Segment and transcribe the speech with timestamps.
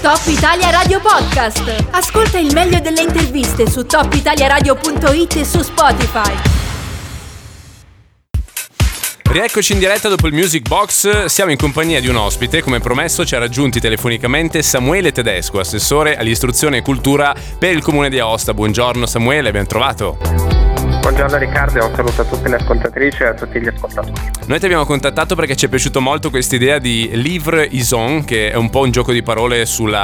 [0.00, 1.86] Top Italia Radio Podcast.
[1.90, 6.32] Ascolta il meglio delle interviste su topitaliaradio.it e su Spotify.
[9.24, 13.26] Rieccoci in diretta dopo il Music Box, siamo in compagnia di un ospite, come promesso
[13.26, 18.54] ci ha raggiunti telefonicamente Samuele Tedesco, assessore all'istruzione e cultura per il comune di Aosta.
[18.54, 20.47] Buongiorno Samuele, ben trovato.
[21.08, 24.30] Buongiorno Riccardo e un saluto a tutte le ascoltatrici e a tutti gli ascoltatori.
[24.44, 28.50] Noi ti abbiamo contattato perché ci è piaciuto molto questa idea di livre ison, che
[28.50, 29.98] è un po' un gioco di parole sul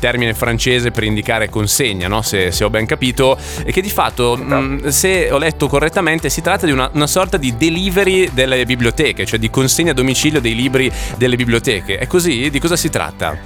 [0.00, 2.22] termine francese per indicare consegna, no?
[2.22, 4.34] se, se, ho ben capito, e che di fatto.
[4.34, 4.60] Esatto.
[4.60, 9.24] mh, se ho letto correttamente, si tratta di una, una, sorta di delivery delle biblioteche,
[9.26, 11.98] cioè di consegna a domicilio dei libri delle biblioteche.
[11.98, 12.50] È così?
[12.50, 13.38] Di cosa si tratta?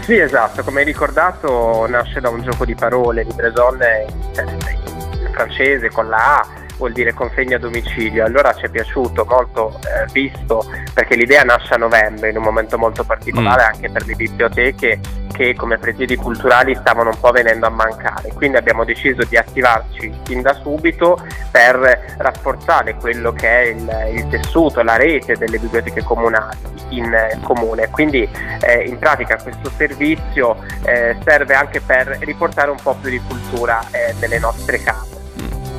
[0.00, 4.04] Sì, esatto, come hai ricordato nasce da un gioco di parole, Libreson è
[5.34, 8.24] francese con la A vuol dire consegna a domicilio.
[8.24, 12.78] Allora ci è piaciuto molto eh, visto perché l'idea nasce a novembre in un momento
[12.78, 13.74] molto particolare mm.
[13.74, 15.00] anche per le biblioteche
[15.32, 18.32] che come presidi culturali stavano un po' venendo a mancare.
[18.34, 21.20] Quindi abbiamo deciso di attivarci fin da subito
[21.50, 26.56] per rafforzare quello che è il, il tessuto, la rete delle biblioteche comunali
[26.90, 27.90] in eh, comune.
[27.90, 28.28] Quindi
[28.60, 33.80] eh, in pratica questo servizio eh, serve anche per riportare un po' più di cultura
[33.90, 35.13] eh, nelle nostre case.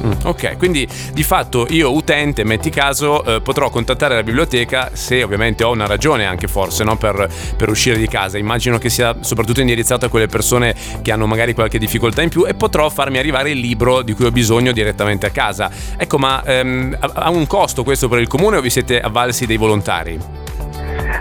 [0.03, 5.23] Mm, ok, quindi di fatto io utente, metti caso, eh, potrò contattare la biblioteca se
[5.23, 8.37] ovviamente ho una ragione anche forse no, per, per, uscire di casa.
[8.37, 12.45] Immagino che sia soprattutto indirizzato a quelle persone che hanno magari qualche difficoltà in più
[12.45, 15.69] e potrò farmi arrivare il libro di cui ho bisogno direttamente a casa.
[15.97, 19.57] Ecco, ma ehm, ha un costo questo per il comune o vi siete avvalsi dei
[19.57, 20.19] volontari?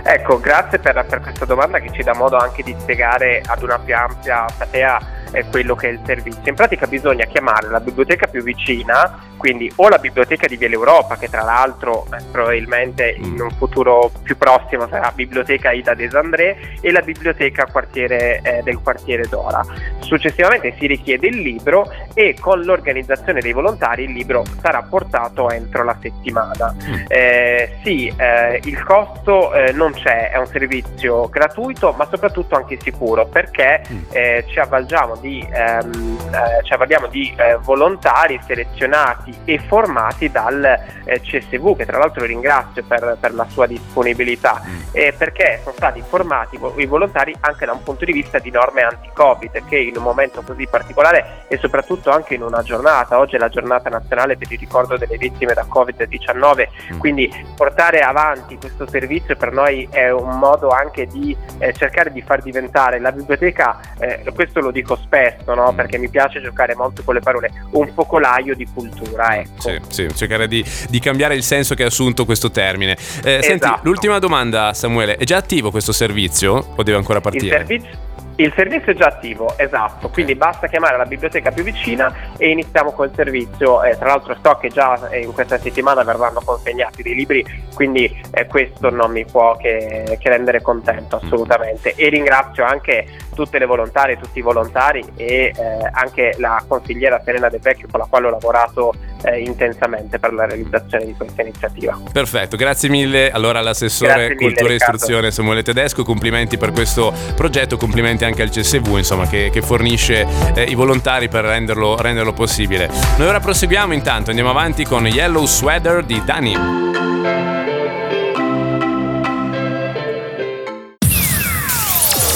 [0.03, 3.79] Ecco, grazie per, per, questa domanda che ci dà modo anche di spiegare ad una
[3.79, 6.41] più ampia platea eh, quello che è il servizio.
[6.45, 11.17] In pratica bisogna chiamare la biblioteca più vicina quindi o la biblioteca di Via l'Europa,
[11.17, 13.41] che tra l'altro eh, probabilmente in mm.
[13.41, 18.79] un futuro più prossimo sarà biblioteca Ida des André e la biblioteca quartiere, eh, del
[18.81, 19.63] quartiere Dora.
[19.99, 25.83] Successivamente si richiede il libro e con l'organizzazione dei volontari il libro sarà portato entro
[25.83, 26.73] la settimana.
[26.83, 26.93] Mm.
[27.07, 32.79] Eh, sì, eh, il costo eh, non c'è, è un servizio gratuito ma soprattutto anche
[32.81, 34.47] sicuro perché mm.
[34.47, 40.63] ci avvalgiamo di, ehm, ci avvaliamo di volontari selezionati e formati dal
[41.05, 44.79] eh, CSV, che tra l'altro ringrazio per, per la sua disponibilità, mm.
[44.91, 48.81] eh, perché sono stati formati i volontari anche da un punto di vista di norme
[48.81, 53.39] anti-Covid, che in un momento così particolare e soprattutto anche in una giornata, oggi è
[53.39, 56.99] la giornata nazionale per il ricordo delle vittime da Covid-19, mm.
[56.99, 62.21] quindi portare avanti questo servizio per noi è un modo anche di eh, cercare di
[62.21, 65.71] far diventare la biblioteca, eh, questo lo dico spesso, no?
[65.71, 65.75] Mm.
[65.75, 69.37] perché mi piace giocare molto con le parole, un focolaio di cultura cultura.
[69.37, 69.61] Ecco.
[69.61, 72.97] Sì, sì, cercare di, di, cambiare il senso che ha assunto questo termine.
[73.23, 73.43] Eh, esatto.
[73.43, 77.45] Senti, l'ultima domanda, Samuele: è già attivo questo servizio o deve ancora partire?
[77.45, 82.13] Il servizio il servizio è già attivo, esatto, quindi basta chiamare la biblioteca più vicina
[82.37, 83.81] e iniziamo col servizio.
[83.83, 88.13] Eh, tra l'altro so che già eh, in questa settimana verranno consegnati dei libri, quindi
[88.31, 91.95] eh, questo non mi può che, che, rendere contento assolutamente.
[91.95, 97.47] E ringrazio anche tutte le volontarie, tutti i volontari e eh, anche la consigliera Serena
[97.47, 98.93] De Vecchio con la quale ho lavorato
[99.25, 101.99] eh, intensamente per la realizzazione di questa iniziativa.
[102.11, 107.77] Perfetto, grazie mille allora all'assessore mille, Cultura e Istruzione Samuele Tedesco, complimenti per questo progetto,
[107.77, 112.89] complimenti anche al CSV insomma, che, che, fornisce eh, i volontari per renderlo, renderlo possibile.
[113.17, 117.64] Noi ora proseguiamo intanto, andiamo avanti con Yellow Sweater di Dani.